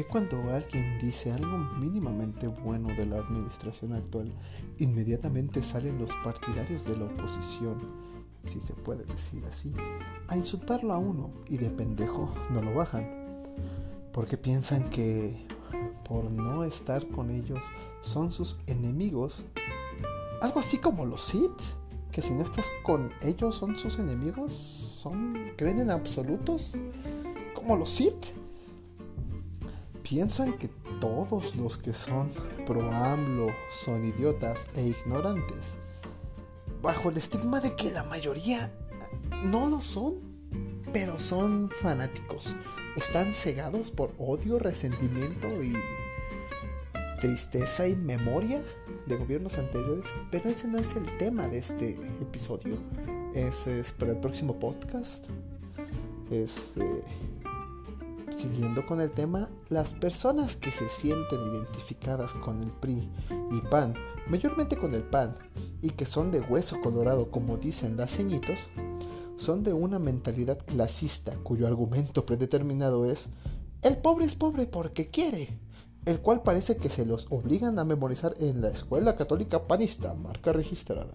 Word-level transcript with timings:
qué 0.00 0.06
cuando 0.06 0.50
alguien 0.50 0.98
dice 0.98 1.30
algo 1.30 1.58
mínimamente 1.78 2.46
bueno 2.46 2.88
de 2.88 3.04
la 3.04 3.18
administración 3.18 3.92
actual, 3.92 4.32
inmediatamente 4.78 5.62
salen 5.62 5.98
los 5.98 6.10
partidarios 6.24 6.86
de 6.86 6.96
la 6.96 7.04
oposición, 7.04 7.78
si 8.46 8.60
se 8.60 8.72
puede 8.72 9.04
decir 9.04 9.44
así, 9.44 9.74
a 10.28 10.38
insultarlo 10.38 10.94
a 10.94 10.98
uno 10.98 11.30
y 11.50 11.58
de 11.58 11.68
pendejo 11.68 12.32
no 12.48 12.62
lo 12.62 12.74
bajan? 12.74 13.10
Porque 14.10 14.38
piensan 14.38 14.88
que 14.88 15.36
por 16.08 16.30
no 16.30 16.64
estar 16.64 17.06
con 17.08 17.30
ellos 17.30 17.60
son 18.00 18.32
sus 18.32 18.58
enemigos. 18.66 19.44
Algo 20.40 20.60
así 20.60 20.78
como 20.78 21.04
los 21.04 21.20
Sith, 21.20 21.60
que 22.10 22.22
si 22.22 22.32
no 22.32 22.42
estás 22.42 22.66
con 22.84 23.10
ellos 23.20 23.54
son 23.54 23.76
sus 23.76 23.98
enemigos, 23.98 24.54
son 24.54 25.52
creen 25.58 25.78
en 25.78 25.90
absolutos, 25.90 26.78
como 27.54 27.76
los 27.76 27.90
Sith 27.90 28.39
piensan 30.10 30.54
que 30.54 30.68
todos 31.00 31.54
los 31.54 31.78
que 31.78 31.92
son 31.92 32.32
pro 32.66 32.90
AMLO 32.90 33.46
son 33.70 34.04
idiotas 34.04 34.66
e 34.74 34.88
ignorantes, 34.88 35.76
bajo 36.82 37.10
el 37.10 37.16
estigma 37.16 37.60
de 37.60 37.76
que 37.76 37.92
la 37.92 38.02
mayoría 38.02 38.72
no 39.44 39.70
lo 39.70 39.80
son, 39.80 40.14
pero 40.92 41.20
son 41.20 41.70
fanáticos. 41.70 42.56
Están 42.96 43.32
cegados 43.32 43.92
por 43.92 44.12
odio, 44.18 44.58
resentimiento 44.58 45.62
y 45.62 45.76
tristeza 47.20 47.86
y 47.86 47.94
memoria 47.94 48.64
de 49.06 49.16
gobiernos 49.16 49.58
anteriores. 49.58 50.06
Pero 50.32 50.50
ese 50.50 50.66
no 50.66 50.78
es 50.78 50.96
el 50.96 51.06
tema 51.18 51.46
de 51.46 51.58
este 51.58 51.90
episodio. 52.20 52.78
Ese 53.32 53.78
es 53.78 53.92
para 53.92 54.10
el 54.10 54.18
próximo 54.18 54.58
podcast. 54.58 55.28
Este 56.32 57.02
Siguiendo 58.40 58.86
con 58.86 59.02
el 59.02 59.10
tema, 59.10 59.50
las 59.68 59.92
personas 59.92 60.56
que 60.56 60.72
se 60.72 60.88
sienten 60.88 61.42
identificadas 61.42 62.32
con 62.32 62.62
el 62.62 62.70
PRI 62.70 63.06
y 63.52 63.60
PAN, 63.68 63.92
mayormente 64.28 64.78
con 64.78 64.94
el 64.94 65.02
PAN, 65.02 65.36
y 65.82 65.90
que 65.90 66.06
son 66.06 66.30
de 66.30 66.40
hueso 66.40 66.80
colorado 66.80 67.30
como 67.30 67.58
dicen 67.58 67.98
las 67.98 68.16
ceñitos, 68.16 68.70
son 69.36 69.62
de 69.62 69.74
una 69.74 69.98
mentalidad 69.98 70.58
clasista 70.64 71.34
cuyo 71.42 71.66
argumento 71.66 72.24
predeterminado 72.24 73.04
es 73.04 73.28
el 73.82 73.98
pobre 73.98 74.24
es 74.24 74.36
pobre 74.36 74.66
porque 74.66 75.10
quiere, 75.10 75.58
el 76.06 76.20
cual 76.20 76.42
parece 76.42 76.78
que 76.78 76.88
se 76.88 77.04
los 77.04 77.26
obligan 77.28 77.78
a 77.78 77.84
memorizar 77.84 78.32
en 78.40 78.62
la 78.62 78.68
escuela 78.68 79.16
católica 79.16 79.66
panista, 79.66 80.14
marca 80.14 80.54
registrada. 80.54 81.12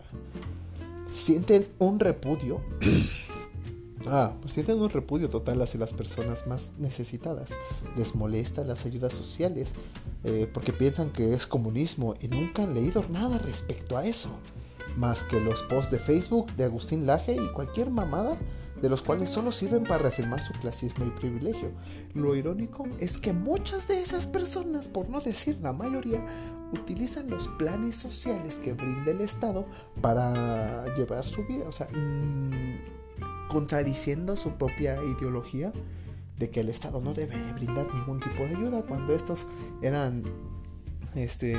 Sienten 1.12 1.68
un 1.80 2.00
repudio 2.00 2.62
Ah, 4.08 4.34
pues 4.42 4.54
sienten 4.54 4.80
un 4.80 4.90
repudio 4.90 5.30
total 5.30 5.62
hacia 5.62 5.80
las 5.80 5.94
personas 5.94 6.46
más 6.48 6.74
necesitadas. 6.78 7.52
Les 7.96 8.16
molesta 8.16 8.64
las 8.64 8.86
ayudas 8.86 9.14
sociales 9.14 9.74
eh, 10.24 10.50
porque 10.54 10.74
piensan 10.74 11.10
que 11.10 11.34
es 11.34 11.48
comunismo 11.48 12.14
y 12.22 12.28
nunca 12.28 12.64
han 12.64 12.74
leído 12.74 13.04
nada 13.10 13.38
respecto 13.40 13.98
a 13.98 14.06
eso. 14.06 14.30
Más 14.98 15.24
que 15.24 15.40
los 15.40 15.64
posts 15.64 15.92
de 15.92 16.00
Facebook 16.00 16.54
de 16.56 16.66
Agustín 16.66 17.06
Laje 17.06 17.36
y 17.36 17.52
cualquier 17.52 17.90
mamada 17.90 18.38
de 18.82 18.90
los 18.90 19.02
cuales 19.02 19.30
solo 19.30 19.52
sirven 19.52 19.84
para 19.84 20.04
reafirmar 20.04 20.42
su 20.42 20.54
clasismo 20.54 21.06
y 21.06 21.10
privilegio. 21.10 21.72
Lo 22.14 22.36
irónico 22.36 22.88
es 23.00 23.18
que 23.18 23.34
muchas 23.34 23.88
de 23.88 24.02
esas 24.02 24.28
personas, 24.28 24.88
por 24.88 25.10
no 25.10 25.22
decir 25.22 25.58
la 25.62 25.74
mayoría, 25.74 26.24
utilizan 26.74 27.30
los 27.30 27.48
planes 27.48 27.96
sociales 27.96 28.60
que 28.60 28.74
brinda 28.74 29.12
el 29.12 29.22
Estado 29.22 29.66
para 30.02 30.86
llevar 30.96 31.24
su 31.24 31.44
vida. 31.46 31.66
O 31.68 31.72
sea, 31.72 31.88
mm, 31.88 32.85
contradiciendo 33.56 34.36
su 34.36 34.52
propia 34.56 35.02
ideología 35.02 35.72
de 36.38 36.50
que 36.50 36.60
el 36.60 36.68
Estado 36.68 37.00
no 37.00 37.14
debe 37.14 37.38
brindar 37.54 37.88
ningún 37.96 38.20
tipo 38.20 38.44
de 38.44 38.50
ayuda 38.50 38.82
cuando 38.82 39.16
estos 39.16 39.48
eran 39.82 40.24
este 41.16 41.56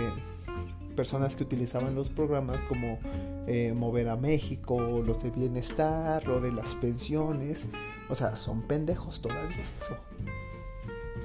personas 0.95 1.37
que 1.37 1.45
utilizaban 1.45 1.95
los 1.95 2.11
programas 2.11 2.61
como 2.69 2.99
eh, 3.47 3.73
Mover 3.75 4.11
a 4.11 4.17
México, 4.19 5.03
los 5.07 5.23
de 5.23 5.31
bienestar, 5.31 6.27
lo 6.29 6.43
de 6.43 6.53
las 6.53 6.75
pensiones. 6.75 7.65
O 8.11 8.15
sea, 8.15 8.37
son 8.37 8.61
pendejos 8.61 9.23
todavía. 9.23 9.65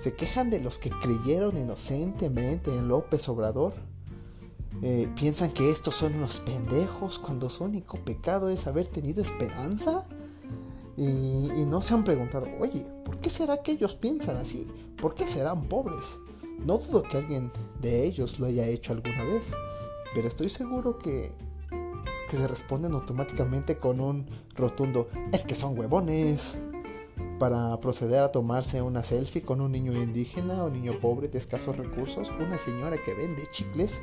Se 0.01 0.13
quejan 0.13 0.49
de 0.49 0.61
los 0.61 0.79
que 0.79 0.89
creyeron 0.89 1.57
inocentemente 1.57 2.73
en 2.73 2.87
López 2.87 3.27
Obrador. 3.27 3.73
Eh, 4.81 5.09
piensan 5.17 5.51
que 5.51 5.69
estos 5.69 5.95
son 5.95 6.15
unos 6.15 6.39
pendejos 6.39 7.19
cuando 7.19 7.49
su 7.49 7.65
único 7.65 7.97
pecado 7.97 8.47
es 8.47 8.67
haber 8.67 8.87
tenido 8.87 9.21
esperanza. 9.21 10.05
Y, 10.97 11.65
no 11.65 11.81
se 11.81 11.93
han 11.93 12.03
preguntado, 12.03 12.47
oye, 12.59 12.85
¿por 13.05 13.17
qué 13.19 13.29
será 13.29 13.61
que 13.61 13.71
ellos 13.71 13.95
piensan 13.95 14.37
así? 14.37 14.67
¿Por 14.97 15.15
qué 15.15 15.25
serán 15.25 15.63
pobres? 15.63 16.19
No 16.65 16.77
dudo 16.77 17.03
que 17.03 17.17
alguien 17.17 17.51
de 17.79 18.05
ellos 18.05 18.39
lo 18.39 18.47
haya 18.47 18.67
hecho 18.67 18.93
alguna 18.93 19.23
vez, 19.23 19.51
pero 20.13 20.27
estoy 20.27 20.49
seguro 20.49 20.99
que, 20.99 21.31
que 22.29 22.37
se 22.37 22.47
responden 22.47 22.93
automáticamente 22.93 23.77
con 23.77 23.99
un 23.99 24.27
rotundo, 24.55 25.09
es 25.31 25.43
que 25.43 25.55
son 25.55 25.79
huevones, 25.79 26.57
para 27.41 27.79
proceder 27.79 28.21
a 28.21 28.31
tomarse 28.31 28.83
una 28.83 29.03
selfie 29.03 29.41
con 29.41 29.61
un 29.61 29.71
niño 29.71 29.93
indígena 29.93 30.63
o 30.63 30.69
niño 30.69 30.99
pobre 30.99 31.27
de 31.27 31.39
escasos 31.39 31.75
recursos, 31.75 32.29
una 32.39 32.59
señora 32.59 32.97
que 33.03 33.15
vende 33.15 33.47
chicles 33.51 33.99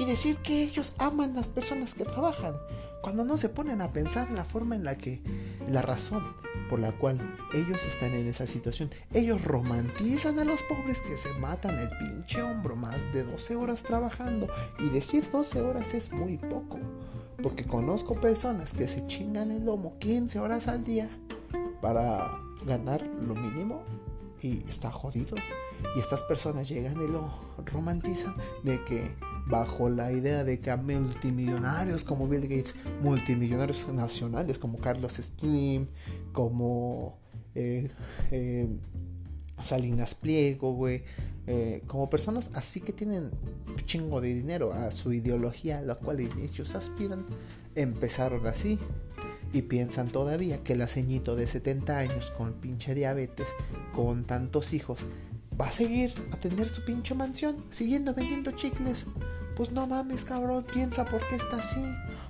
y 0.00 0.04
decir 0.04 0.38
que 0.38 0.64
ellos 0.64 0.94
aman 0.98 1.36
las 1.36 1.46
personas 1.46 1.94
que 1.94 2.04
trabajan, 2.04 2.56
cuando 3.02 3.24
no 3.24 3.38
se 3.38 3.50
ponen 3.50 3.80
a 3.82 3.92
pensar 3.92 4.32
la 4.32 4.44
forma 4.44 4.74
en 4.74 4.82
la 4.82 4.98
que, 4.98 5.22
la 5.68 5.82
razón 5.82 6.22
por 6.68 6.78
la 6.78 6.92
cual 6.92 7.18
ellos 7.54 7.84
están 7.86 8.14
en 8.14 8.26
esa 8.26 8.46
situación. 8.46 8.90
Ellos 9.12 9.42
romantizan 9.44 10.38
a 10.38 10.44
los 10.44 10.62
pobres 10.62 11.00
que 11.02 11.16
se 11.16 11.32
matan 11.34 11.78
el 11.78 11.88
pinche 11.98 12.42
hombro 12.42 12.76
más 12.76 13.00
de 13.12 13.24
12 13.24 13.56
horas 13.56 13.82
trabajando 13.82 14.48
y 14.78 14.88
decir 14.88 15.30
12 15.30 15.60
horas 15.60 15.94
es 15.94 16.12
muy 16.12 16.38
poco, 16.38 16.78
porque 17.42 17.64
conozco 17.64 18.20
personas 18.20 18.72
que 18.72 18.88
se 18.88 19.06
chingan 19.06 19.50
el 19.50 19.64
lomo 19.64 19.98
15 19.98 20.40
horas 20.40 20.68
al 20.68 20.84
día 20.84 21.08
para 21.80 22.38
ganar 22.64 23.02
lo 23.02 23.34
mínimo 23.34 23.82
y 24.40 24.64
está 24.68 24.90
jodido. 24.90 25.36
Y 25.94 26.00
estas 26.00 26.22
personas 26.22 26.68
llegan 26.68 27.00
y 27.00 27.06
lo 27.06 27.30
romantizan 27.66 28.34
de 28.62 28.82
que 28.84 29.14
bajo 29.46 29.88
la 29.88 30.12
idea 30.12 30.44
de 30.44 30.60
que 30.60 30.70
a 30.70 30.76
multimillonarios 30.76 32.04
como 32.04 32.28
Bill 32.28 32.42
Gates, 32.42 32.74
multimillonarios 33.02 33.86
nacionales 33.88 34.58
como 34.58 34.78
Carlos 34.78 35.14
Slim, 35.14 35.86
como 36.32 37.18
eh, 37.54 37.88
eh, 38.30 38.68
Salinas 39.62 40.14
Pliego, 40.14 40.74
güey, 40.74 41.02
eh, 41.46 41.82
como 41.86 42.10
personas 42.10 42.50
así 42.54 42.80
que 42.80 42.92
tienen 42.92 43.30
chingo 43.84 44.20
de 44.20 44.34
dinero 44.34 44.72
a 44.72 44.90
su 44.90 45.12
ideología, 45.12 45.78
a 45.78 45.82
la 45.82 45.94
cual 45.94 46.20
ellos 46.20 46.74
aspiran, 46.74 47.24
empezaron 47.74 48.46
así. 48.46 48.78
Y 49.52 49.62
piensan 49.62 50.08
todavía 50.08 50.62
que 50.64 50.72
el 50.72 50.86
ceñito 50.88 51.36
de 51.36 51.46
70 51.46 51.96
años 51.96 52.30
con 52.36 52.54
pinche 52.54 52.94
diabetes, 52.94 53.48
con 53.94 54.24
tantos 54.24 54.74
hijos, 54.74 55.06
va 55.58 55.68
a 55.68 55.72
seguir 55.72 56.10
a 56.32 56.36
tener 56.36 56.66
su 56.66 56.84
pinche 56.84 57.14
mansión, 57.14 57.64
siguiendo 57.70 58.12
vendiendo 58.12 58.50
chicles. 58.50 59.06
Pues 59.56 59.72
no 59.72 59.86
mames, 59.86 60.26
cabrón, 60.26 60.66
piensa 60.70 61.06
por 61.06 61.26
qué 61.28 61.36
está 61.36 61.56
así. 61.56 61.82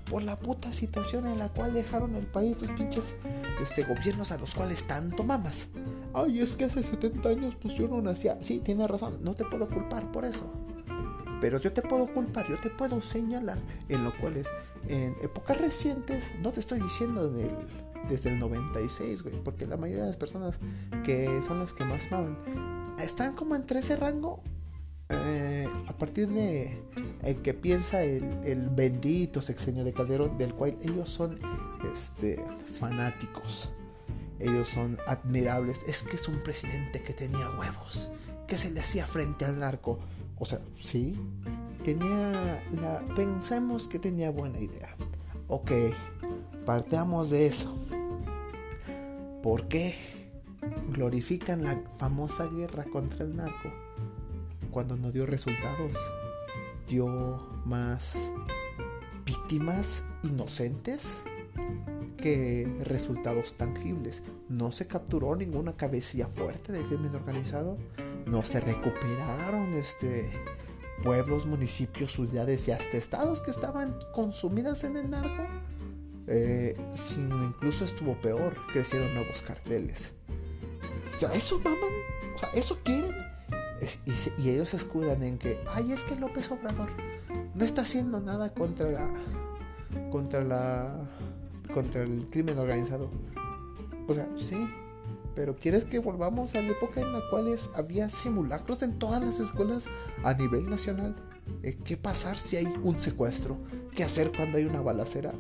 Por 0.09 0.23
la 0.23 0.39
puta 0.39 0.73
situación 0.73 1.27
en 1.27 1.41
la 1.41 1.49
cual 1.49 1.75
dejaron 1.75 2.15
el 2.15 2.25
país 2.25 2.63
los 2.63 2.71
pinches 2.71 3.17
este, 3.61 3.83
gobiernos 3.83 4.31
a 4.31 4.39
los 4.39 4.55
cuales 4.55 4.87
tanto 4.87 5.25
mamas. 5.25 5.67
Ay, 6.15 6.41
es 6.41 6.55
que 6.55 6.67
hace 6.67 6.85
70 6.85 7.29
años 7.29 7.57
pues 7.57 7.75
yo 7.75 7.89
no 7.89 8.01
nacía. 8.01 8.39
Sí, 8.41 8.61
tiene 8.61 8.87
razón, 8.87 9.19
no 9.23 9.35
te 9.35 9.45
puedo 9.45 9.69
culpar 9.69 10.13
por 10.13 10.25
eso. 10.25 10.49
Pero 11.41 11.61
yo 11.61 11.73
te 11.73 11.83
puedo 11.83 12.07
culpar, 12.15 12.49
yo 12.49 12.61
te 12.61 12.71
puedo 12.71 13.01
señalar 13.01 13.59
en 13.89 14.05
lo 14.05 14.17
cual 14.17 14.37
es 14.37 14.49
en 14.89 15.17
épocas 15.21 15.59
recientes, 15.59 16.31
no 16.41 16.53
te 16.53 16.61
estoy 16.61 16.81
diciendo 16.81 17.29
desde 18.09 18.29
el 18.31 18.39
96, 18.39 19.25
güey, 19.25 19.35
porque 19.43 19.67
la 19.67 19.77
mayoría 19.77 20.05
de 20.05 20.11
las 20.11 20.17
personas 20.17 20.61
que 21.05 21.43
son 21.47 21.59
las 21.59 21.73
que 21.73 21.85
más 21.85 22.09
maman 22.09 22.39
están 23.01 23.35
como 23.35 23.57
entre 23.57 23.81
ese 23.81 23.97
rango 23.97 24.43
eh, 25.09 25.69
a 25.87 25.93
partir 25.93 26.29
de 26.29 26.83
el 27.23 27.37
que 27.43 27.55
piensa 27.55 28.03
el, 28.03 28.69
bendito 28.71 29.41
sexenio 29.41 29.85
de 29.85 29.93
Calderón, 29.93 30.37
del 30.37 30.53
cual 30.55 30.77
ellos 30.83 31.09
son 31.09 31.39
este, 31.93 32.43
fanáticos, 32.79 33.71
ellos 34.41 34.69
son 34.69 34.99
admirables, 35.07 35.81
es 35.87 36.03
que 36.03 36.17
es 36.17 36.29
un 36.29 36.43
presidente 36.43 37.03
que 37.03 37.13
tenía 37.13 37.51
huevos, 37.51 38.11
que 38.49 38.59
se 38.59 38.71
le 38.71 38.81
hacía 38.81 39.07
frente 39.07 39.45
al 39.45 39.59
narco. 39.59 39.99
O 40.39 40.45
sea, 40.45 40.61
sí, 40.79 41.19
tenía 41.85 42.63
la. 42.73 43.01
Pensemos 43.15 43.89
que 43.89 43.99
tenía 43.99 44.31
buena 44.31 44.59
idea. 44.59 44.95
Ok, 45.49 45.71
partamos 46.65 47.31
de 47.31 47.47
eso. 47.47 47.75
¿Por 49.43 49.69
qué 49.69 49.95
glorifican 50.93 51.63
la 51.63 51.81
famosa 51.97 52.47
guerra 52.47 52.85
contra 52.85 53.25
el 53.25 53.37
narco? 53.37 53.86
Cuando 54.77 54.99
no 54.99 55.11
dio 55.11 55.25
resultados, 55.25 55.97
dio 56.87 57.09
más 57.65 58.19
víctimas 59.25 60.05
inocentes 60.23 61.23
que 62.19 62.71
resultados 62.81 63.55
tangibles. 63.55 64.23
No 64.51 64.73
se 64.73 64.87
capturó 64.87 65.35
ninguna 65.35 65.79
cabecilla 65.79 66.27
fuerte 66.27 66.73
del 66.73 66.85
crimen 66.85 67.15
organizado. 67.15 67.79
no 68.27 68.43
se 68.43 68.61
recuperaron 68.61 69.73
este 69.73 70.31
pueblos, 71.03 71.47
municipios, 71.47 72.13
ciudades 72.13 72.69
y 72.69 72.73
hasta 72.73 72.99
estados 72.99 73.41
que 73.41 73.53
estaban 73.53 73.97
consumidas 74.13 74.85
en 74.85 74.99
el 74.99 75.09
narco. 75.09 75.47
Eh, 76.27 76.77
sino 76.93 77.43
incluso 77.43 77.87
estuvo 77.87 78.15
peor, 78.21 78.55
crecieron 78.71 79.15
nuevos 79.15 79.41
carteles. 79.41 80.13
O 81.07 81.19
sea, 81.19 81.33
eso 81.33 81.59
maman, 81.61 81.95
o 82.35 82.39
sea, 82.39 82.51
eso 82.51 82.79
quieren. 82.85 83.26
Y, 84.39 84.49
ellos 84.49 84.71
se 84.71 84.77
escudan 84.77 85.23
en 85.23 85.39
que, 85.39 85.61
ay, 85.73 85.93
es 85.93 86.05
que 86.05 86.17
López 86.17 86.51
Obrador 86.51 86.89
no 87.55 87.65
está 87.65 87.83
haciendo 87.83 88.21
nada 88.21 88.53
contra 88.53 88.91
la, 88.91 89.09
contra 90.11 90.43
la, 90.43 90.95
contra 91.73 92.03
el 92.03 92.27
crimen 92.31 92.59
organizado. 92.59 93.11
O 94.09 94.15
sea, 94.15 94.29
sí, 94.37 94.57
pero 95.35 95.57
¿quieres 95.57 95.85
que 95.85 95.99
volvamos 95.99 96.55
a 96.55 96.63
la 96.63 96.69
época 96.69 97.01
en 97.01 97.13
la 97.13 97.21
cual 97.29 97.55
había 97.75 98.09
simulacros 98.09 98.83
en 98.83 98.99
todas 98.99 99.23
las 99.23 99.41
escuelas 99.41 99.87
a 100.25 100.33
nivel 100.35 100.69
nacional? 100.71 101.15
Eh, 101.63 101.79
¿Qué 101.85 101.97
pasar 101.97 102.37
si 102.39 102.57
hay 102.57 102.67
un 102.83 102.99
secuestro? 102.99 103.59
¿Qué 103.95 104.05
hacer 104.05 104.33
cuando 104.35 104.59
hay 104.59 104.65
una 104.65 104.81
balacera? 104.81 105.33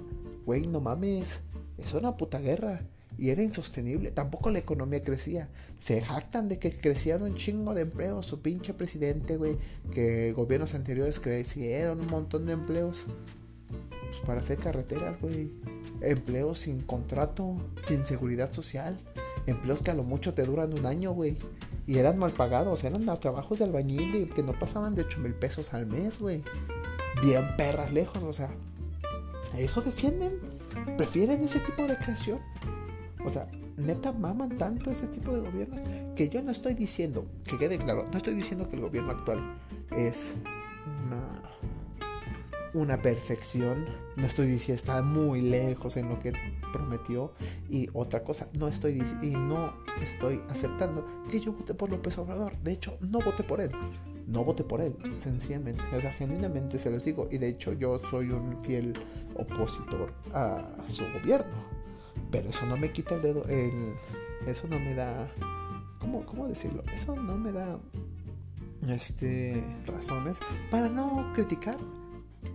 Güey, 0.44 0.66
no 0.66 0.80
mames, 0.80 1.42
es 1.78 1.94
una 1.94 2.16
puta 2.16 2.38
guerra. 2.38 2.82
Y 3.18 3.30
era 3.30 3.42
insostenible. 3.42 4.10
Tampoco 4.10 4.50
la 4.50 4.58
economía 4.58 5.02
crecía. 5.02 5.48
Se 5.78 6.02
jactan 6.02 6.48
de 6.48 6.58
que 6.58 6.72
crecieron 6.78 7.30
un 7.30 7.36
chingo 7.36 7.74
de 7.74 7.82
empleos. 7.82 8.26
Su 8.26 8.42
pinche 8.42 8.74
presidente, 8.74 9.36
güey. 9.36 9.56
Que 9.92 10.32
gobiernos 10.32 10.74
anteriores 10.74 11.20
crecieron 11.20 12.00
un 12.00 12.08
montón 12.08 12.46
de 12.46 12.52
empleos. 12.52 13.04
Pues 13.68 14.20
para 14.26 14.40
hacer 14.40 14.58
carreteras, 14.58 15.20
güey. 15.20 15.50
Empleos 16.00 16.58
sin 16.58 16.82
contrato, 16.82 17.56
sin 17.86 18.04
seguridad 18.04 18.52
social 18.52 18.98
empleos 19.46 19.82
que 19.82 19.90
a 19.90 19.94
lo 19.94 20.02
mucho 20.02 20.34
te 20.34 20.44
duran 20.44 20.72
un 20.72 20.86
año, 20.86 21.12
güey. 21.12 21.36
Y 21.86 21.98
eran 21.98 22.18
mal 22.18 22.32
pagados, 22.32 22.82
eran 22.84 23.04
trabajos 23.20 23.58
de 23.58 23.64
albañil 23.64 24.28
que 24.34 24.42
no 24.42 24.52
pasaban 24.58 24.94
de 24.94 25.02
8 25.02 25.20
mil 25.20 25.34
pesos 25.34 25.72
al 25.72 25.86
mes, 25.86 26.20
güey. 26.20 26.42
Bien 27.22 27.56
perras 27.56 27.92
lejos, 27.92 28.22
o 28.22 28.32
sea. 28.32 28.50
¿Eso 29.56 29.80
defienden? 29.80 30.40
¿Prefieren 30.96 31.42
ese 31.44 31.60
tipo 31.60 31.86
de 31.86 31.96
creación? 31.96 32.40
O 33.26 33.30
sea, 33.30 33.48
neta 33.76 34.12
maman 34.12 34.56
tanto 34.56 34.90
ese 34.90 35.06
tipo 35.08 35.32
de 35.32 35.40
gobiernos 35.40 35.80
que 36.14 36.28
yo 36.28 36.42
no 36.42 36.50
estoy 36.52 36.74
diciendo, 36.74 37.26
que 37.44 37.58
quede 37.58 37.76
claro, 37.76 38.06
no 38.10 38.16
estoy 38.16 38.34
diciendo 38.34 38.68
que 38.68 38.76
el 38.76 38.82
gobierno 38.82 39.10
actual 39.10 39.58
es 39.90 40.36
una 42.76 43.00
perfección. 43.00 43.86
No 44.16 44.26
estoy 44.26 44.46
diciendo 44.46 44.76
está 44.76 45.02
muy 45.02 45.40
lejos 45.40 45.96
en 45.96 46.08
lo 46.08 46.20
que 46.20 46.32
prometió. 46.72 47.32
Y 47.68 47.88
otra 47.92 48.22
cosa, 48.22 48.48
no 48.52 48.68
estoy 48.68 49.02
y 49.22 49.30
no 49.30 49.72
estoy 50.02 50.42
aceptando 50.48 51.06
que 51.30 51.40
yo 51.40 51.52
voté 51.52 51.74
por 51.74 51.90
López 51.90 52.16
Obrador. 52.18 52.56
De 52.58 52.72
hecho, 52.72 52.98
no 53.00 53.20
voté 53.20 53.42
por 53.42 53.60
él. 53.60 53.70
No 54.26 54.44
voté 54.44 54.64
por 54.64 54.80
él, 54.80 54.94
sencillamente. 55.18 55.82
O 55.96 56.00
sea, 56.00 56.12
genuinamente 56.12 56.78
se 56.78 56.90
los 56.90 57.02
digo. 57.02 57.28
Y 57.30 57.38
de 57.38 57.48
hecho, 57.48 57.72
yo 57.72 58.00
soy 58.10 58.30
un 58.30 58.62
fiel 58.62 58.92
opositor 59.36 60.12
a 60.32 60.68
su 60.88 61.04
gobierno. 61.12 61.75
Pero 62.30 62.50
eso 62.50 62.66
no 62.66 62.76
me 62.76 62.92
quita 62.92 63.14
el 63.14 63.22
dedo. 63.22 63.44
El, 63.46 63.94
eso 64.46 64.66
no 64.68 64.78
me 64.78 64.94
da. 64.94 65.28
¿cómo, 65.98 66.24
¿Cómo 66.24 66.46
decirlo? 66.46 66.82
Eso 66.94 67.16
no 67.16 67.36
me 67.36 67.52
da 67.52 67.78
este, 68.88 69.64
razones 69.86 70.38
para 70.70 70.88
no 70.88 71.32
criticar 71.34 71.76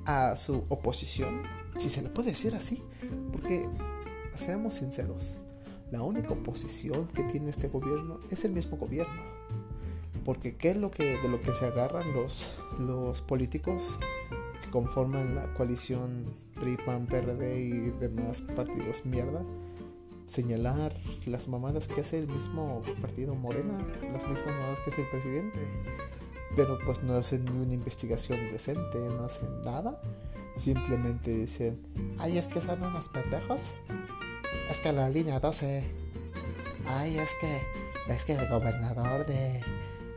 a 0.05 0.35
su 0.35 0.63
oposición, 0.69 1.43
si 1.77 1.89
se 1.89 2.01
le 2.01 2.09
puede 2.09 2.31
decir 2.31 2.55
así, 2.55 2.83
porque 3.31 3.67
seamos 4.35 4.75
sinceros, 4.75 5.37
la 5.91 6.01
única 6.01 6.31
oposición 6.31 7.07
que 7.07 7.23
tiene 7.23 7.49
este 7.49 7.67
gobierno 7.67 8.19
es 8.29 8.45
el 8.45 8.51
mismo 8.51 8.77
gobierno. 8.77 9.21
Porque 10.23 10.55
qué 10.55 10.69
es 10.69 10.77
lo 10.77 10.91
que 10.91 11.17
de 11.17 11.27
lo 11.27 11.41
que 11.41 11.51
se 11.53 11.65
agarran 11.65 12.13
los 12.13 12.51
los 12.77 13.21
políticos 13.21 13.97
conforman 14.71 15.35
la 15.35 15.53
coalición 15.53 16.25
PRI, 16.59 16.77
PAN, 16.77 17.05
PRD 17.05 17.59
y 17.59 17.91
demás 17.91 18.41
partidos 18.41 19.05
mierda, 19.05 19.43
señalar 20.27 20.95
las 21.25 21.47
mamadas 21.47 21.87
que 21.87 22.01
hace 22.01 22.19
el 22.19 22.27
mismo 22.27 22.81
partido 23.01 23.35
Morena, 23.35 23.77
las 24.11 24.27
mismas 24.27 24.45
mamadas 24.45 24.79
que 24.79 24.91
hace 24.91 25.01
el 25.01 25.09
presidente 25.09 25.59
pero 26.55 26.77
pues 26.85 27.01
no 27.03 27.15
hacen 27.15 27.45
ni 27.45 27.51
una 27.51 27.73
investigación 27.73 28.39
decente, 28.51 28.99
no 28.99 29.25
hacen 29.25 29.61
nada. 29.63 30.01
Simplemente 30.57 31.31
dicen, 31.31 31.79
ay, 32.19 32.37
es 32.37 32.47
que 32.47 32.61
son 32.61 32.83
unos 32.83 33.09
pendejos. 33.09 33.61
Es 34.69 34.79
que 34.79 34.91
la 34.91 35.09
línea 35.09 35.39
12. 35.39 35.83
Ay, 36.85 37.17
es 37.17 37.31
que, 37.39 37.61
es 38.13 38.25
que 38.25 38.33
el 38.33 38.49
gobernador 38.49 39.25
de, 39.25 39.61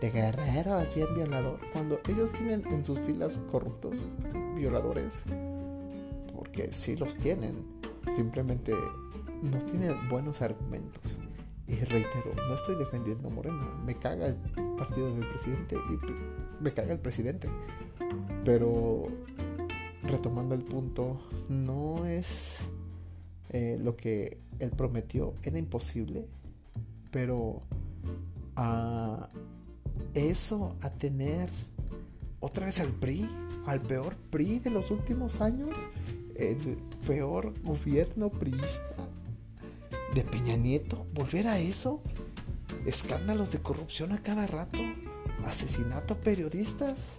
de 0.00 0.10
Guerrero 0.10 0.80
es 0.80 0.94
bien 0.94 1.14
violador. 1.14 1.60
Cuando 1.72 2.00
ellos 2.08 2.32
tienen 2.32 2.66
en 2.66 2.84
sus 2.84 2.98
filas 3.00 3.38
corruptos 3.50 4.08
violadores, 4.54 5.24
porque 6.34 6.72
sí 6.72 6.96
los 6.96 7.16
tienen, 7.16 7.64
simplemente 8.14 8.72
no 9.42 9.58
tienen 9.58 10.08
buenos 10.08 10.42
argumentos. 10.42 11.20
Y 11.66 11.76
reitero, 11.76 12.34
no 12.48 12.54
estoy 12.54 12.76
defendiendo 12.76 13.28
a 13.28 13.30
Morena. 13.30 13.66
Me 13.86 13.98
caga 13.98 14.26
el 14.26 14.36
partido 14.76 15.14
del 15.14 15.26
presidente 15.28 15.76
y 15.76 16.62
me 16.62 16.74
caga 16.74 16.92
el 16.92 16.98
presidente. 16.98 17.48
Pero 18.44 19.08
retomando 20.02 20.54
el 20.54 20.62
punto, 20.62 21.20
no 21.48 22.04
es 22.04 22.68
eh, 23.50 23.78
lo 23.82 23.96
que 23.96 24.38
él 24.58 24.70
prometió. 24.70 25.32
Era 25.42 25.58
imposible. 25.58 26.26
Pero 27.10 27.62
a 28.56 29.30
eso, 30.12 30.76
a 30.82 30.90
tener 30.90 31.48
otra 32.44 32.66
vez 32.66 32.78
al 32.78 32.88
PRI, 32.88 33.26
al 33.64 33.80
peor 33.80 34.16
PRI 34.30 34.58
de 34.58 34.68
los 34.68 34.90
últimos 34.90 35.40
años, 35.40 35.78
el 36.36 36.76
peor 37.06 37.54
gobierno 37.62 38.28
priista 38.28 38.94
de 40.14 40.24
Peña 40.24 40.54
Nieto, 40.54 41.06
volver 41.14 41.48
a 41.48 41.58
eso, 41.58 42.02
escándalos 42.84 43.50
de 43.50 43.60
corrupción 43.60 44.12
a 44.12 44.22
cada 44.22 44.46
rato, 44.46 44.78
asesinato 45.46 46.14
a 46.14 46.16
periodistas, 46.18 47.16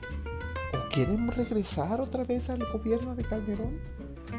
o 0.73 0.93
quieren 0.93 1.27
regresar 1.29 2.01
otra 2.01 2.23
vez 2.23 2.51
al 2.51 2.63
gobierno 2.71 3.15
de 3.15 3.23
Calderón, 3.23 3.79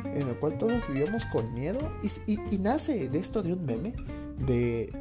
en 0.04 0.28
el 0.28 0.36
cual 0.38 0.56
todos 0.56 0.86
vivíamos 0.86 1.24
con 1.26 1.52
miedo, 1.52 1.80
y, 2.28 2.58
nace 2.58 3.08
de 3.08 3.18
esto 3.18 3.42
de 3.42 3.54
un 3.54 3.66
meme, 3.66 3.92
de 4.38 4.92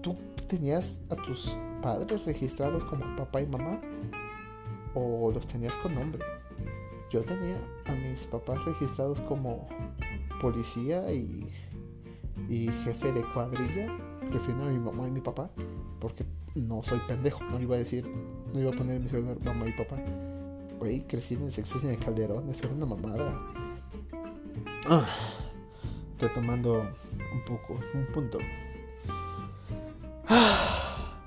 tú 0.00 0.16
tenías 0.48 1.02
a 1.10 1.16
tus 1.16 1.58
padres 1.82 2.24
registrados 2.24 2.86
como 2.86 3.16
papá 3.16 3.42
y 3.42 3.46
mamá, 3.46 3.82
o 4.96 5.30
los 5.30 5.46
tenías 5.46 5.74
con 5.76 5.94
nombre. 5.94 6.22
Yo 7.10 7.22
tenía 7.22 7.56
a 7.84 7.92
mis 7.92 8.26
papás 8.26 8.64
registrados 8.64 9.20
como 9.20 9.68
policía 10.40 11.12
y 11.12 11.46
jefe 12.84 13.12
de 13.12 13.22
cuadrilla, 13.32 13.96
refiriendo 14.30 14.64
a 14.64 14.68
mi 14.68 14.78
mamá 14.78 15.06
y 15.06 15.10
mi 15.10 15.20
papá, 15.20 15.50
porque 16.00 16.24
no 16.54 16.82
soy 16.82 16.98
pendejo, 17.06 17.44
no 17.44 17.60
iba 17.60 17.76
a 17.76 17.78
decir, 17.78 18.06
no 18.52 18.60
iba 18.60 18.72
a 18.72 18.74
poner 18.74 18.98
mi 18.98 19.08
celular 19.08 19.36
mamá 19.44 19.68
y 19.68 19.72
papá. 19.72 19.96
Güey, 20.78 21.06
crecí 21.06 21.34
en 21.34 21.44
el 21.44 21.52
sexenio 21.52 21.90
de 21.90 21.96
Calderón, 21.98 22.48
eso 22.50 22.66
era 22.66 22.74
una 22.74 22.86
mamada. 22.86 23.40
Ah, 24.88 25.08
retomando 26.18 26.80
un 27.32 27.44
poco, 27.44 27.78
un 27.94 28.06
punto. 28.12 28.38
Ah, 30.28 31.18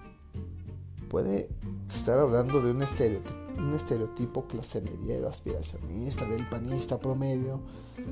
puede 1.07 1.49
estar 1.89 2.19
hablando 2.19 2.61
de 2.61 2.71
un 2.71 2.81
estereotipo 2.81 3.38
un 3.59 3.73
estereotipo 3.73 4.47
clase 4.47 4.81
mediero, 4.81 5.27
aspiracionista, 5.27 6.25
del 6.25 6.47
panista 6.49 6.99
promedio, 6.99 7.61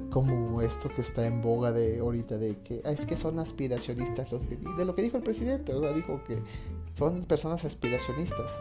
como 0.09 0.61
esto 0.61 0.89
que 0.89 1.01
está 1.01 1.25
en 1.25 1.41
boga 1.41 1.71
de 1.71 1.99
ahorita 1.99 2.37
de 2.37 2.59
que 2.59 2.81
ah, 2.85 2.91
es 2.91 3.05
que 3.05 3.15
son 3.15 3.39
aspiracionistas, 3.39 4.29
de 4.31 4.85
lo 4.85 4.95
que 4.95 5.01
dijo 5.01 5.17
el 5.17 5.23
presidente, 5.23 5.73
dijo 5.95 6.21
que 6.25 6.41
son 6.93 7.23
personas 7.25 7.63
aspiracionistas. 7.65 8.59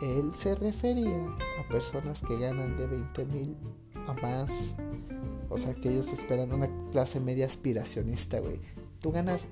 Él 0.00 0.32
se 0.34 0.56
refería 0.56 1.26
a 1.60 1.68
personas 1.68 2.22
que 2.22 2.36
ganan 2.36 2.76
de 2.76 2.86
20 2.86 3.24
mil 3.26 3.56
a 4.08 4.12
más. 4.14 4.74
O 5.48 5.58
sea, 5.58 5.74
que 5.74 5.90
ellos 5.90 6.12
esperan 6.12 6.52
una 6.52 6.68
clase 6.90 7.20
media 7.20 7.46
aspiracionista, 7.46 8.40
güey. 8.40 8.58
Tú 9.00 9.12
ganas 9.12 9.48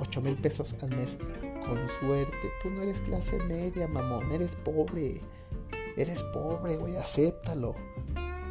8 0.00 0.20
mil 0.20 0.36
pesos 0.36 0.74
al 0.82 0.90
mes 0.90 1.18
con 1.66 1.88
suerte. 1.88 2.50
Tú 2.62 2.70
no 2.70 2.82
eres 2.82 3.00
clase 3.00 3.38
media, 3.44 3.86
mamón. 3.86 4.30
Eres 4.32 4.56
pobre. 4.56 5.20
Eres 5.96 6.22
pobre, 6.24 6.76
güey, 6.76 6.96
acéptalo. 6.96 7.74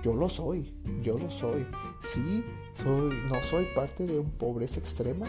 Yo 0.01 0.13
lo 0.13 0.29
soy, 0.29 0.73
yo 1.01 1.17
lo 1.17 1.29
soy. 1.29 1.65
Sí, 2.01 2.43
soy, 2.75 3.15
no 3.29 3.41
soy 3.49 3.65
parte 3.73 4.05
de 4.05 4.19
un 4.19 4.31
pobreza 4.31 4.79
extrema. 4.79 5.27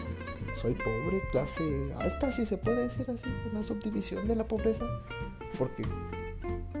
Soy 0.55 0.73
pobre, 0.73 1.21
clase 1.31 1.93
alta, 1.97 2.31
si 2.31 2.45
se 2.45 2.57
puede 2.57 2.83
decir 2.83 3.09
así, 3.09 3.29
una 3.51 3.63
subdivisión 3.63 4.27
de 4.27 4.35
la 4.35 4.47
pobreza. 4.47 4.85
Porque 5.57 5.85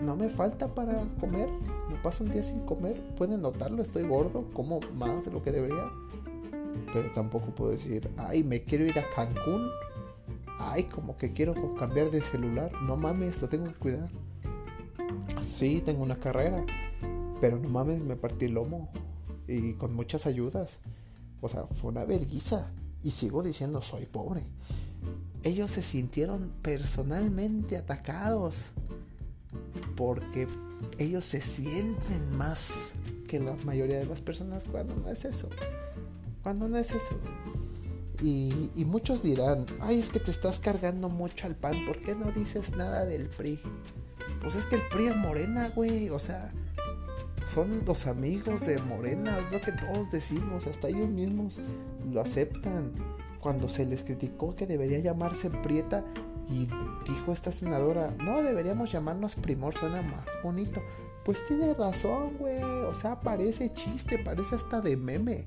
no 0.01 0.15
me 0.15 0.29
falta 0.29 0.73
para 0.73 1.03
comer. 1.19 1.49
Me 1.89 1.95
paso 2.03 2.23
un 2.23 2.31
día 2.31 2.43
sin 2.43 2.59
comer. 2.65 3.01
Pueden 3.15 3.41
notarlo, 3.41 3.81
estoy 3.81 4.03
gordo, 4.03 4.45
como 4.53 4.79
más 4.95 5.25
de 5.25 5.31
lo 5.31 5.41
que 5.41 5.51
debería. 5.51 5.89
Pero 6.91 7.11
tampoco 7.11 7.47
puedo 7.55 7.71
decir, 7.71 8.09
ay, 8.17 8.43
me 8.43 8.63
quiero 8.63 8.85
ir 8.85 8.99
a 8.99 9.09
Cancún 9.09 9.69
Ay, 10.57 10.83
como 10.83 11.17
que 11.17 11.33
quiero 11.33 11.53
cambiar 11.75 12.11
de 12.11 12.21
celular. 12.21 12.71
No 12.81 12.95
mames, 12.95 13.41
lo 13.41 13.49
tengo 13.49 13.65
que 13.65 13.73
cuidar. 13.73 14.09
Sí, 15.55 15.81
tengo 15.85 16.03
una 16.03 16.19
carrera. 16.19 16.65
Pero 17.39 17.57
no 17.57 17.69
mames, 17.69 18.01
me 18.01 18.17
partí 18.17 18.45
el 18.45 18.55
lomo. 18.55 18.89
Y 19.47 19.73
con 19.75 19.93
muchas 19.93 20.25
ayudas. 20.25 20.81
O 21.39 21.47
sea, 21.47 21.65
fue 21.67 21.91
una 21.91 22.03
vergüenza. 22.03 22.71
Y 23.01 23.11
sigo 23.11 23.41
diciendo, 23.41 23.81
soy 23.81 24.05
pobre. 24.05 24.43
Ellos 25.43 25.71
se 25.71 25.81
sintieron 25.81 26.51
personalmente 26.61 27.77
atacados. 27.77 28.71
Porque 29.95 30.49
ellos 30.97 31.23
se 31.23 31.39
sienten 31.39 32.35
más 32.35 32.91
que 33.29 33.39
la 33.39 33.55
mayoría 33.63 33.99
de 33.99 34.07
las 34.07 34.19
personas 34.19 34.65
cuando 34.65 34.93
no 34.97 35.09
es 35.09 35.23
eso. 35.23 35.47
Cuando 36.43 36.67
no 36.67 36.77
es 36.77 36.91
eso. 36.91 37.17
Y, 38.21 38.71
y, 38.75 38.83
muchos 38.83 39.23
dirán, 39.23 39.65
ay, 39.79 39.99
es 39.99 40.09
que 40.09 40.19
te 40.19 40.31
estás 40.31 40.59
cargando 40.59 41.09
mucho 41.09 41.47
al 41.47 41.55
pan, 41.55 41.85
¿por 41.85 42.01
qué 42.01 42.15
no 42.15 42.31
dices 42.31 42.75
nada 42.75 43.05
del 43.05 43.27
PRI? 43.27 43.59
Pues 44.45 44.57
es 44.57 44.67
que 44.67 44.75
el 44.75 44.83
PRI 44.89 45.07
es 45.07 45.15
morena, 45.17 45.69
güey, 45.69 46.11
o 46.11 46.19
sea, 46.19 46.51
son 47.47 47.81
los 47.83 48.05
amigos 48.05 48.61
de 48.61 48.77
Morena, 48.77 49.39
es 49.39 49.51
lo 49.51 49.59
que 49.59 49.71
todos 49.71 50.11
decimos, 50.11 50.67
hasta 50.67 50.87
ellos 50.87 51.09
mismos 51.09 51.59
lo 52.11 52.21
aceptan. 52.21 52.91
Cuando 53.39 53.67
se 53.69 53.87
les 53.87 54.03
criticó 54.03 54.55
que 54.55 54.67
debería 54.67 54.99
llamarse 54.99 55.49
Prieta 55.49 56.03
y 56.47 56.67
dijo 57.07 57.33
esta 57.33 57.51
senadora, 57.51 58.13
no, 58.23 58.43
deberíamos 58.43 58.91
llamarnos 58.91 59.33
Primor, 59.33 59.75
suena 59.75 60.03
más 60.03 60.27
bonito. 60.43 60.79
Pues 61.23 61.43
tiene 61.47 61.73
razón, 61.73 62.37
güey, 62.37 62.61
o 62.61 62.93
sea, 62.93 63.21
parece 63.21 63.73
chiste, 63.73 64.19
parece 64.19 64.57
hasta 64.57 64.79
de 64.79 64.95
meme. 64.95 65.45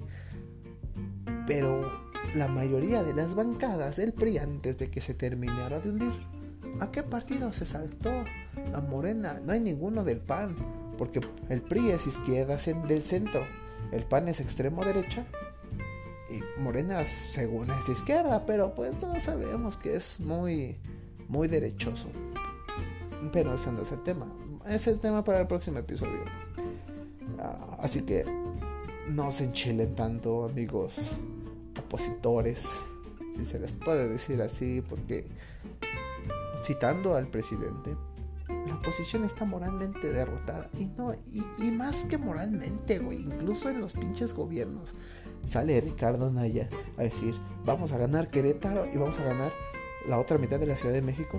Pero 1.47 1.89
la 2.35 2.49
mayoría 2.49 3.05
de 3.05 3.15
las 3.15 3.37
bancadas 3.37 3.95
del 3.95 4.13
PRI 4.13 4.39
antes 4.39 4.77
de 4.77 4.91
que 4.91 5.01
se 5.01 5.15
terminara 5.15 5.79
de 5.79 5.91
hundir, 5.91 6.13
¿a 6.81 6.91
qué 6.91 7.05
partido 7.05 7.53
se 7.53 7.65
saltó? 7.65 8.11
A 8.75 8.81
Morena, 8.81 9.41
no 9.45 9.53
hay 9.53 9.61
ninguno 9.61 10.05
del 10.05 10.21
PAN 10.21 10.57
porque 10.99 11.21
el 11.49 11.63
PRI 11.63 11.91
es 11.91 12.07
izquierda 12.07 12.57
del 12.57 13.03
centro, 13.05 13.47
el 13.93 14.03
PAN 14.05 14.29
es 14.29 14.41
extremo 14.41 14.85
derecha 14.85 15.25
y 16.29 16.61
Morena 16.61 17.07
según 17.07 17.71
es 17.71 17.87
de 17.87 17.93
izquierda, 17.93 18.45
pero 18.45 18.75
pues 18.75 18.99
todos 18.99 19.23
sabemos 19.23 19.77
que 19.77 19.95
es 19.95 20.21
muy, 20.21 20.77
muy 21.29 21.49
derechoso. 21.49 22.09
Pero 23.33 23.55
ese 23.55 23.73
no 23.73 23.83
es 23.83 23.93
el 23.93 24.03
tema, 24.03 24.27
es 24.67 24.87
el 24.87 24.99
tema 24.99 25.25
para 25.25 25.41
el 25.41 25.47
próximo 25.47 25.79
episodio. 25.79 26.25
Ah, 27.39 27.79
así 27.81 28.03
que 28.03 28.25
no 29.09 29.31
se 29.31 29.45
enchilen 29.45 29.95
tanto, 29.95 30.45
amigos 30.45 31.13
opositores, 31.79 32.69
si 33.33 33.45
se 33.45 33.59
les 33.59 33.77
puede 33.77 34.09
decir 34.09 34.43
así, 34.43 34.83
porque 34.87 35.27
citando 36.65 37.15
al 37.15 37.29
presidente, 37.29 37.97
la 38.49 38.75
oposición 38.75 39.25
está 39.25 39.45
moralmente 39.45 40.11
derrotada. 40.11 40.69
Y 40.75 40.87
no, 40.87 41.15
y, 41.33 41.71
más 41.71 42.05
que 42.05 42.19
moralmente, 42.19 42.99
güey, 42.99 43.21
incluso 43.21 43.69
en 43.69 43.81
los 43.81 43.95
pinches 43.95 44.35
gobiernos. 44.35 44.95
Sale 45.45 45.81
Ricardo 45.81 46.31
Naya 46.31 46.69
a 46.97 47.03
decir, 47.03 47.35
vamos 47.65 47.93
a 47.93 47.99
ganar 47.99 48.31
Querétaro 48.31 48.87
y 48.93 48.97
vamos 48.97 49.19
a 49.21 49.25
ganar 49.25 49.53
la 50.07 50.19
otra 50.19 50.39
mitad 50.39 50.59
de 50.59 50.67
la 50.67 50.77
Ciudad 50.77 50.95
de 50.95 51.03
México. 51.03 51.39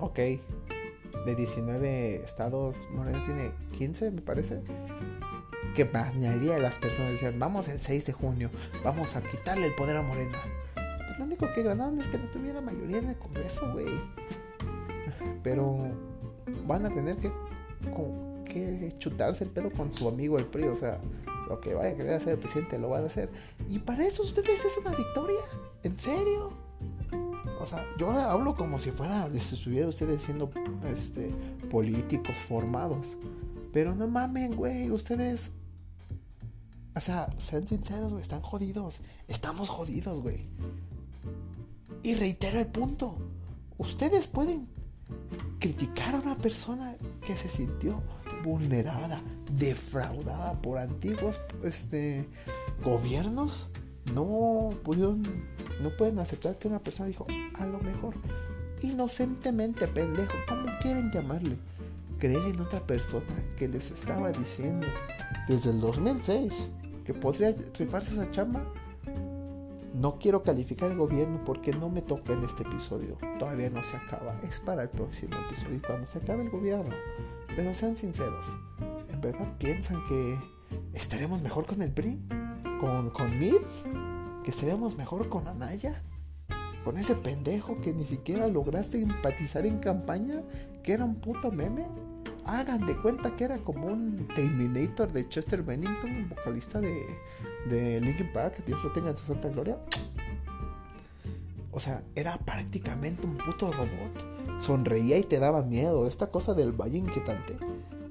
Ok. 0.00 0.18
De 0.18 1.34
19 1.34 2.16
estados, 2.16 2.86
Morena 2.92 3.22
tiene 3.24 3.52
15, 3.78 4.10
me 4.10 4.20
parece. 4.20 4.62
Que 5.74 5.86
mañaría 5.86 6.56
a 6.56 6.58
las 6.58 6.78
personas 6.78 7.12
decían, 7.12 7.38
vamos 7.38 7.68
el 7.68 7.80
6 7.80 8.06
de 8.06 8.12
junio, 8.12 8.50
vamos 8.84 9.16
a 9.16 9.22
quitarle 9.22 9.66
el 9.66 9.74
poder 9.74 9.96
a 9.96 10.02
Morena. 10.02 10.38
lo 11.18 11.24
único 11.24 11.52
que 11.52 11.62
ganaron 11.62 11.98
es 12.00 12.08
que 12.08 12.18
no 12.18 12.28
tuviera 12.28 12.60
mayoría 12.60 12.98
en 12.98 13.08
el 13.08 13.16
Congreso, 13.16 13.72
güey. 13.72 13.86
Pero 15.44 15.76
van 16.66 16.86
a 16.86 16.90
tener 16.90 17.16
que, 17.18 17.30
chutarse 18.98 19.44
el 19.44 19.50
pelo 19.50 19.70
con 19.70 19.92
su 19.92 20.08
amigo 20.08 20.38
el 20.38 20.46
PRI. 20.46 20.64
O 20.64 20.76
sea, 20.76 21.00
lo 21.48 21.60
que 21.60 21.74
vaya 21.74 21.90
a 21.90 21.94
querer 21.94 22.14
hacer 22.14 22.32
el 22.32 22.38
presidente 22.38 22.78
lo 22.78 22.88
van 22.88 23.04
a 23.04 23.06
hacer. 23.06 23.30
Y 23.68 23.78
para 23.78 24.04
eso 24.04 24.22
ustedes 24.22 24.64
es 24.64 24.76
una 24.78 24.90
victoria. 24.90 25.40
¿En 25.82 25.96
serio? 25.96 26.50
O 27.60 27.66
sea, 27.66 27.86
yo 27.98 28.10
hablo 28.10 28.56
como 28.56 28.78
si 28.78 28.90
fuera, 28.90 29.28
si 29.32 29.54
estuvieran 29.54 29.88
ustedes 29.88 30.22
siendo 30.22 30.50
este, 30.86 31.30
políticos 31.70 32.34
formados. 32.36 33.16
Pero 33.72 33.94
no 33.94 34.08
mamen, 34.08 34.56
güey, 34.56 34.90
ustedes... 34.90 35.52
O 36.96 37.00
sea, 37.00 37.28
sean 37.38 37.66
sinceros, 37.66 38.12
güey, 38.12 38.22
están 38.22 38.40
jodidos. 38.40 39.00
Estamos 39.26 39.68
jodidos, 39.68 40.20
güey. 40.20 40.46
Y 42.02 42.14
reitero 42.14 42.60
el 42.60 42.66
punto. 42.66 43.16
Ustedes 43.78 44.28
pueden 44.28 44.68
criticar 45.64 46.14
a 46.14 46.18
una 46.18 46.36
persona 46.36 46.94
que 47.26 47.34
se 47.34 47.48
sintió 47.48 48.02
vulnerada, 48.42 49.22
defraudada 49.50 50.52
por 50.60 50.76
antiguos 50.76 51.40
este, 51.62 52.28
gobiernos, 52.84 53.70
no 54.12 54.68
pudieron, 54.82 55.22
no 55.80 55.88
pueden 55.96 56.18
aceptar 56.18 56.58
que 56.58 56.68
una 56.68 56.80
persona 56.80 57.08
dijo, 57.08 57.26
a 57.54 57.64
lo 57.64 57.78
mejor, 57.78 58.14
inocentemente, 58.82 59.88
pendejo, 59.88 60.34
como 60.46 60.66
quieren 60.82 61.10
llamarle, 61.10 61.56
creer 62.18 62.44
en 62.44 62.60
otra 62.60 62.86
persona 62.86 63.24
que 63.56 63.66
les 63.66 63.90
estaba 63.90 64.32
diciendo 64.32 64.86
desde 65.48 65.70
el 65.70 65.80
2006 65.80 66.68
que 67.06 67.14
podría 67.14 67.54
rifarse 67.78 68.12
esa 68.12 68.30
chamba 68.30 68.62
no 69.94 70.18
quiero 70.18 70.42
calificar 70.42 70.90
el 70.90 70.98
gobierno 70.98 71.40
porque 71.44 71.72
no 71.72 71.88
me 71.88 72.02
toca 72.02 72.32
en 72.32 72.42
este 72.42 72.64
episodio. 72.64 73.16
Todavía 73.38 73.70
no 73.70 73.82
se 73.84 73.96
acaba. 73.96 74.36
Es 74.42 74.58
para 74.58 74.82
el 74.82 74.88
próximo 74.88 75.36
episodio 75.48 75.80
cuando 75.86 76.04
se 76.04 76.18
acabe 76.18 76.42
el 76.42 76.50
gobierno. 76.50 76.94
Pero 77.54 77.72
sean 77.74 77.96
sinceros. 77.96 78.56
¿En 79.08 79.20
verdad 79.20 79.56
piensan 79.56 80.04
que 80.08 80.36
estaremos 80.94 81.42
mejor 81.42 81.64
con 81.64 81.80
el 81.80 81.92
PRI? 81.92 82.20
¿Con, 82.80 83.10
con 83.10 83.38
Mid? 83.38 83.62
¿Que 84.42 84.50
estaremos 84.50 84.96
mejor 84.96 85.28
con 85.28 85.46
Anaya? 85.46 86.02
¿Con 86.84 86.98
ese 86.98 87.14
pendejo 87.14 87.80
que 87.80 87.92
ni 87.92 88.04
siquiera 88.04 88.48
lograste 88.48 89.00
empatizar 89.00 89.64
en 89.64 89.78
campaña? 89.78 90.42
¿Que 90.82 90.92
era 90.92 91.04
un 91.04 91.14
puto 91.14 91.52
meme? 91.52 91.86
hagan 92.46 92.84
de 92.84 92.94
cuenta 93.00 93.34
que 93.36 93.44
era 93.44 93.56
como 93.56 93.86
un 93.86 94.28
Terminator 94.34 95.10
de 95.10 95.26
Chester 95.28 95.62
Bennington, 95.62 96.28
vocalista 96.28 96.78
de, 96.78 97.06
de 97.68 98.00
Linkin 98.00 98.32
Park, 98.32 98.56
que 98.56 98.62
Dios 98.62 98.82
lo 98.82 98.92
tenga 98.92 99.10
en 99.10 99.16
su 99.16 99.26
santa 99.26 99.48
gloria. 99.48 99.78
O 101.70 101.80
sea, 101.80 102.02
era 102.14 102.38
prácticamente 102.38 103.26
un 103.26 103.36
puto 103.36 103.72
robot. 103.72 104.60
Sonreía 104.60 105.18
y 105.18 105.24
te 105.24 105.40
daba 105.40 105.62
miedo. 105.62 106.06
Esta 106.06 106.28
cosa 106.28 106.54
del 106.54 106.72
valle 106.72 106.98
inquietante. 106.98 107.56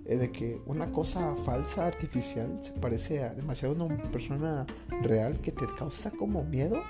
Eh, 0.06 0.18
de 0.18 0.32
que 0.34 0.62
una 0.66 0.92
cosa 0.92 1.34
falsa, 1.46 1.88
artificial, 1.88 2.60
se 2.62 2.74
parece 2.74 3.24
a 3.24 3.34
demasiado 3.34 3.74
a 3.82 3.86
una 3.86 4.12
persona 4.12 4.66
real 5.02 5.40
que 5.40 5.54
te 5.54 5.66
causa 5.78 6.12
como 6.12 6.44
miedo. 6.44 6.84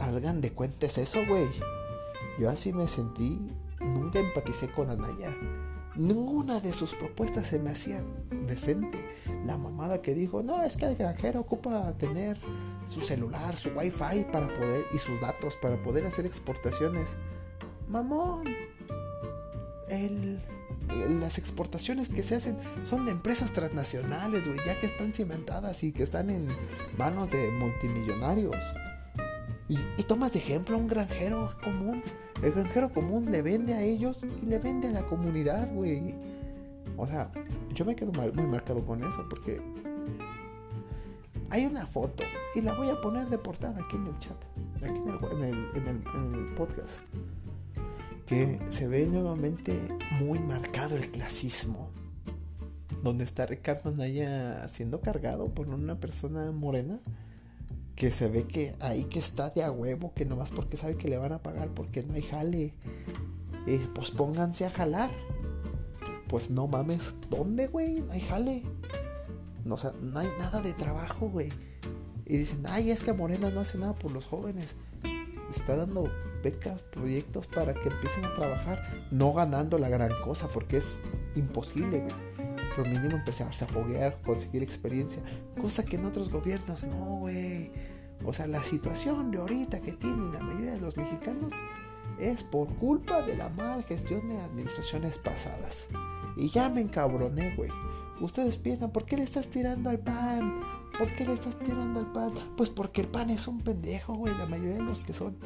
Hagan 0.00 0.40
de 0.40 0.52
cuenta 0.52 0.86
es 0.86 0.98
eso, 0.98 1.20
güey. 1.28 1.48
Yo 2.38 2.50
así 2.50 2.72
me 2.72 2.88
sentí. 2.88 3.38
Nunca 3.80 4.18
empaticé 4.18 4.68
con 4.68 4.90
Anaya. 4.90 5.32
Ninguna 5.94 6.58
de 6.58 6.72
sus 6.72 6.94
propuestas 6.94 7.46
se 7.46 7.60
me 7.60 7.70
hacía 7.70 8.02
decente. 8.48 8.98
La 9.46 9.58
mamada 9.58 10.02
que 10.02 10.14
dijo, 10.14 10.42
no, 10.42 10.62
es 10.62 10.76
que 10.76 10.86
el 10.86 10.96
granjero 10.96 11.40
ocupa 11.40 11.92
tener 11.94 12.38
su 12.86 13.00
celular, 13.00 13.56
su 13.56 13.70
wifi 13.70 14.24
para 14.32 14.48
poder 14.48 14.84
y 14.92 14.98
sus 14.98 15.20
datos 15.20 15.56
para 15.56 15.82
poder 15.82 16.06
hacer 16.06 16.26
exportaciones. 16.26 17.10
Mamón, 17.88 18.44
las 21.20 21.38
exportaciones 21.38 22.08
que 22.08 22.22
se 22.22 22.36
hacen 22.36 22.56
son 22.82 23.04
de 23.04 23.12
empresas 23.12 23.52
transnacionales, 23.52 24.46
güey, 24.46 24.58
ya 24.64 24.78
que 24.80 24.86
están 24.86 25.12
cimentadas 25.12 25.82
y 25.82 25.92
que 25.92 26.02
están 26.02 26.30
en 26.30 26.48
manos 26.96 27.30
de 27.30 27.50
multimillonarios. 27.50 28.56
Y, 29.68 29.78
y 29.96 30.02
tomas 30.04 30.32
de 30.32 30.38
ejemplo 30.38 30.76
a 30.76 30.78
un 30.78 30.88
granjero 30.88 31.54
común 31.62 32.02
el 32.42 32.50
granjero 32.50 32.92
común 32.92 33.30
le 33.30 33.40
vende 33.40 33.74
a 33.74 33.82
ellos 33.82 34.18
y 34.42 34.46
le 34.46 34.58
vende 34.58 34.88
a 34.88 34.90
la 34.90 35.02
comunidad, 35.06 35.72
güey. 35.72 36.14
O 36.96 37.06
sea, 37.06 37.30
yo 37.74 37.84
me 37.84 37.96
quedo 37.96 38.12
muy 38.12 38.46
marcado 38.46 38.84
con 38.84 39.02
eso 39.04 39.26
porque 39.28 39.60
hay 41.50 41.66
una 41.66 41.86
foto 41.86 42.24
y 42.54 42.62
la 42.62 42.74
voy 42.74 42.88
a 42.88 43.00
poner 43.00 43.28
de 43.28 43.36
portada 43.36 43.78
aquí 43.84 43.96
en 43.96 44.06
el 44.06 44.18
chat, 44.18 44.36
aquí 44.76 45.00
en 45.76 45.86
el, 45.86 46.54
podcast, 46.54 47.02
que 48.26 48.58
se 48.68 48.88
ve 48.88 49.06
nuevamente 49.06 49.78
muy 50.18 50.38
marcado 50.38 50.96
el 50.96 51.10
clasismo, 51.10 51.90
donde 53.02 53.24
está 53.24 53.44
Ricardo 53.44 53.90
Naya 53.90 54.66
siendo 54.68 55.00
cargado 55.00 55.48
por 55.52 55.68
una 55.68 56.00
persona 56.00 56.52
morena 56.52 57.00
que 57.96 58.10
se 58.10 58.28
ve 58.28 58.44
que 58.44 58.74
ahí 58.80 59.04
que 59.04 59.18
está 59.18 59.50
de 59.50 59.62
a 59.62 59.70
huevo, 59.70 60.12
que 60.14 60.24
nomás 60.24 60.50
porque 60.50 60.76
sabe 60.76 60.96
que 60.96 61.08
le 61.08 61.18
van 61.18 61.32
a 61.32 61.42
pagar 61.42 61.68
porque 61.68 62.02
no 62.02 62.14
hay 62.14 62.22
jale, 62.22 62.72
eh, 63.66 63.86
pues 63.94 64.10
pónganse 64.10 64.64
a 64.64 64.70
jalar. 64.70 65.10
Pues 66.32 66.48
no 66.48 66.66
mames, 66.66 67.14
¿dónde, 67.28 67.66
güey? 67.66 68.00
No 68.00 68.10
hay 68.10 68.20
jale. 68.22 68.62
No, 69.66 69.74
o 69.74 69.92
no 70.00 70.18
hay 70.18 70.30
nada 70.38 70.62
de 70.62 70.72
trabajo, 70.72 71.28
güey. 71.28 71.50
Y 72.24 72.38
dicen, 72.38 72.64
ay, 72.66 72.90
es 72.90 73.02
que 73.02 73.12
Morena 73.12 73.50
no 73.50 73.60
hace 73.60 73.76
nada 73.76 73.92
por 73.92 74.12
los 74.12 74.28
jóvenes. 74.28 74.74
está 75.50 75.76
dando 75.76 76.10
becas, 76.42 76.84
proyectos 76.84 77.46
para 77.48 77.74
que 77.74 77.90
empiecen 77.90 78.24
a 78.24 78.34
trabajar, 78.34 78.82
no 79.10 79.34
ganando 79.34 79.76
la 79.76 79.90
gran 79.90 80.10
cosa, 80.24 80.48
porque 80.48 80.78
es 80.78 81.02
imposible, 81.34 81.98
güey. 81.98 82.56
Pero 82.74 82.88
mínimo 82.88 83.18
empezarse 83.18 83.66
a 83.66 83.68
foguear, 83.68 84.18
conseguir 84.22 84.62
experiencia, 84.62 85.22
cosa 85.60 85.84
que 85.84 85.96
en 85.96 86.06
otros 86.06 86.30
gobiernos 86.30 86.84
no, 86.84 87.18
güey. 87.18 87.72
O 88.24 88.32
sea, 88.32 88.46
la 88.46 88.64
situación 88.64 89.32
de 89.32 89.36
ahorita 89.36 89.82
que 89.82 89.92
tienen 89.92 90.32
la 90.32 90.40
mayoría 90.40 90.72
de 90.72 90.80
los 90.80 90.96
mexicanos 90.96 91.52
es 92.18 92.42
por 92.42 92.68
culpa 92.76 93.20
de 93.20 93.36
la 93.36 93.50
mala 93.50 93.82
gestión 93.82 94.30
de 94.30 94.40
administraciones 94.40 95.18
pasadas. 95.18 95.88
Y 96.36 96.50
ya 96.50 96.68
me 96.68 96.80
encabroné, 96.80 97.54
güey. 97.56 97.70
Ustedes 98.20 98.56
piensan, 98.56 98.90
¿por 98.90 99.04
qué 99.04 99.16
le 99.16 99.24
estás 99.24 99.48
tirando 99.48 99.90
al 99.90 99.98
pan? 99.98 100.60
¿Por 100.98 101.14
qué 101.14 101.24
le 101.24 101.32
estás 101.32 101.58
tirando 101.58 102.00
al 102.00 102.12
pan? 102.12 102.32
Pues 102.56 102.70
porque 102.70 103.00
el 103.00 103.08
pan 103.08 103.30
es 103.30 103.48
un 103.48 103.60
pendejo, 103.60 104.14
güey. 104.14 104.36
La 104.38 104.46
mayoría 104.46 104.74
de 104.76 104.82
los 104.82 105.00
que 105.00 105.12
son 105.12 105.36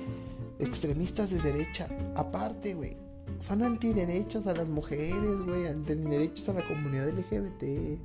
extremistas 0.58 1.30
de 1.30 1.40
derecha, 1.40 1.88
aparte, 2.14 2.74
güey, 2.74 2.96
son 3.38 3.62
antiderechos 3.62 4.46
a 4.46 4.54
las 4.54 4.68
mujeres, 4.68 5.40
güey, 5.46 5.66
antiderechos 5.66 6.48
a 6.48 6.54
la 6.54 6.66
comunidad 6.66 7.08
LGBT. 7.08 8.00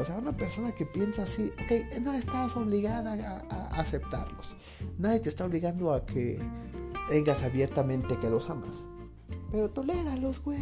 O 0.00 0.04
sea, 0.04 0.16
una 0.16 0.36
persona 0.36 0.72
que 0.72 0.86
piensa 0.86 1.24
así, 1.24 1.52
ok, 1.64 2.00
no 2.00 2.14
estás 2.14 2.56
obligada 2.56 3.12
a, 3.12 3.56
a 3.56 3.80
aceptarlos. 3.80 4.56
Nadie 4.98 5.20
te 5.20 5.28
está 5.28 5.44
obligando 5.44 5.92
a 5.92 6.06
que 6.06 6.40
digas 7.10 7.42
abiertamente 7.42 8.18
que 8.18 8.30
los 8.30 8.48
amas. 8.48 8.84
Pero 9.52 9.68
toléralos, 9.68 10.42
güey. 10.42 10.58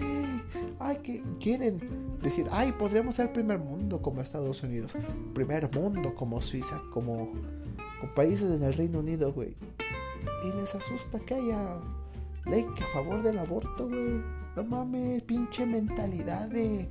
Ay, 0.81 0.97
que 0.97 1.23
quieren 1.39 1.81
decir, 2.21 2.49
ay, 2.51 2.73
podríamos 2.73 3.15
ser 3.15 3.33
primer 3.33 3.61
mundo 3.61 4.03
como 4.03 4.21
Estados 4.21 4.65
Unidos. 4.65 4.99
Primer 5.33 5.73
mundo 5.73 6.13
como 6.17 6.43
Suiza, 6.43 6.83
como, 6.93 7.31
como 8.01 8.15
países 8.17 8.61
del 8.61 8.75
Reino 8.75 8.99
Unido, 8.99 9.33
güey. 9.33 9.55
Y 10.45 10.57
les 10.57 10.75
asusta 10.75 11.21
que 11.21 11.35
haya 11.35 11.77
ley 12.47 12.67
a 12.83 12.87
favor 12.93 13.23
del 13.23 13.39
aborto, 13.39 13.87
güey. 13.89 14.21
No 14.57 14.65
mames, 14.65 15.23
pinche 15.23 15.65
mentalidad 15.65 16.49
de 16.49 16.89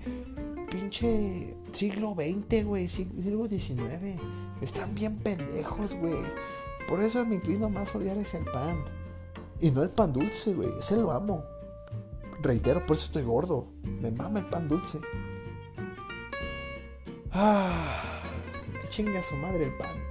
pinche 0.71 1.53
siglo 1.73 2.15
XX, 2.15 2.63
güey, 2.63 2.87
siglo 2.87 3.47
XIX. 3.47 4.21
Están 4.61 4.95
bien 4.95 5.17
pendejos, 5.17 5.95
güey. 5.95 6.23
Por 6.87 7.01
eso 7.01 7.25
me 7.25 7.35
inclino 7.35 7.69
más 7.69 7.93
a 7.93 7.97
odiar 7.97 8.17
ese 8.17 8.37
el 8.37 8.45
pan. 8.45 8.77
Y 9.59 9.71
no 9.71 9.83
el 9.83 9.89
pan 9.89 10.13
dulce, 10.13 10.53
güey. 10.53 10.69
Ese 10.79 10.95
lo 10.95 11.11
amo. 11.11 11.43
Reitero, 12.41 12.85
por 12.85 12.95
eso 12.95 13.07
estoy 13.07 13.23
gordo. 13.23 13.67
Me 13.83 14.11
mama 14.11 14.39
el 14.39 14.45
pan 14.45 14.67
dulce. 14.67 14.99
Ah, 17.31 18.21
chinga 18.89 19.21
su 19.21 19.35
madre 19.35 19.65
el 19.65 19.77
pan. 19.77 20.08